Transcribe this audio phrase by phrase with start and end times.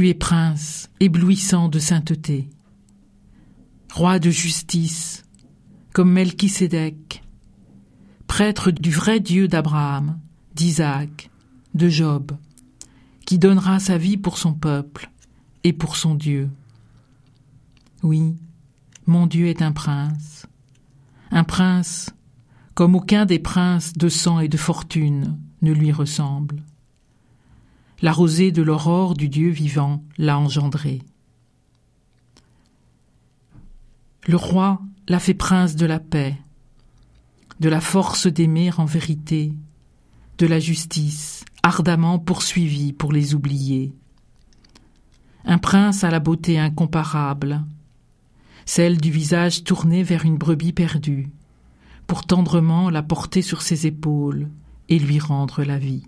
[0.00, 2.48] Tu es prince, éblouissant de sainteté,
[3.92, 5.26] roi de justice,
[5.92, 7.22] comme Melchisédek,
[8.26, 10.18] prêtre du vrai Dieu d'Abraham,
[10.54, 11.28] d'Isaac,
[11.74, 12.32] de Job,
[13.26, 15.10] qui donnera sa vie pour son peuple
[15.64, 16.48] et pour son Dieu.
[18.02, 18.38] Oui,
[19.04, 20.46] mon Dieu est un prince,
[21.30, 22.08] un prince
[22.72, 26.62] comme aucun des princes de sang et de fortune ne lui ressemble.
[28.02, 31.02] La rosée de l'aurore du Dieu vivant l'a engendré.
[34.26, 36.38] Le roi l'a fait prince de la paix,
[37.60, 39.52] de la force d'aimer en vérité,
[40.38, 43.92] de la justice, ardemment poursuivi pour les oublier.
[45.44, 47.62] Un prince à la beauté incomparable,
[48.64, 51.28] celle du visage tourné vers une brebis perdue,
[52.06, 54.48] pour tendrement la porter sur ses épaules
[54.88, 56.04] et lui rendre la vie.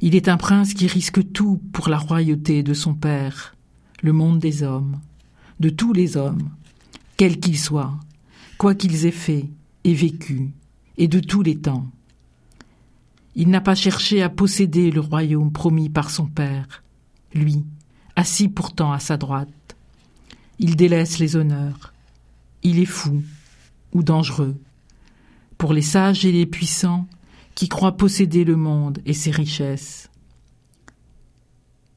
[0.00, 3.56] Il est un prince qui risque tout pour la royauté de son père,
[4.02, 5.00] le monde des hommes,
[5.60, 6.50] de tous les hommes,
[7.16, 7.98] quels qu'ils soient,
[8.58, 9.48] quoi qu'ils aient fait
[9.84, 10.50] et vécu,
[10.98, 11.86] et de tous les temps.
[13.34, 16.82] Il n'a pas cherché à posséder le royaume promis par son père,
[17.34, 17.64] lui,
[18.16, 19.76] assis pourtant à sa droite.
[20.58, 21.92] Il délaisse les honneurs.
[22.62, 23.22] Il est fou
[23.92, 24.56] ou dangereux.
[25.58, 27.06] Pour les sages et les puissants
[27.56, 30.10] qui croient posséder le monde et ses richesses.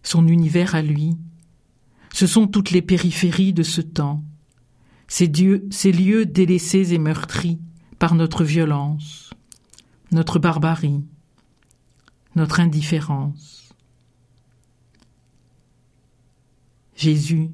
[0.01, 1.17] Son univers à lui,
[2.11, 4.23] ce sont toutes les périphéries de ce temps,
[5.07, 7.59] ces, dieux, ces lieux délaissés et meurtris
[7.99, 9.31] par notre violence,
[10.11, 11.03] notre barbarie,
[12.35, 13.69] notre indifférence.
[16.95, 17.51] Jésus,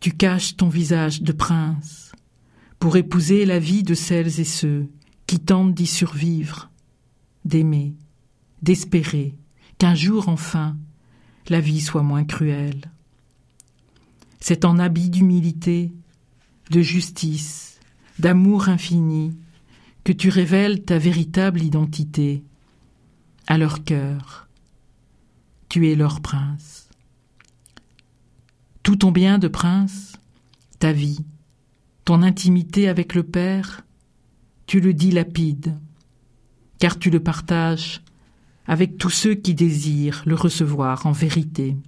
[0.00, 2.12] tu caches ton visage de prince
[2.78, 4.90] pour épouser la vie de celles et ceux
[5.26, 6.70] qui tentent d'y survivre,
[7.44, 7.94] d'aimer,
[8.62, 9.34] d'espérer
[9.78, 10.76] qu'un jour enfin
[11.48, 12.90] la vie soit moins cruelle.
[14.40, 15.92] C'est en habit d'humilité,
[16.70, 17.80] de justice,
[18.18, 19.36] d'amour infini
[20.04, 22.44] que tu révèles ta véritable identité
[23.46, 24.48] à leur cœur.
[25.68, 26.88] Tu es leur prince.
[28.82, 30.12] Tout ton bien de prince,
[30.78, 31.24] ta vie,
[32.04, 33.86] ton intimité avec le Père,
[34.66, 35.78] tu le dilapides,
[36.84, 38.02] car tu le partages
[38.66, 41.78] avec tous ceux qui désirent le recevoir en vérité.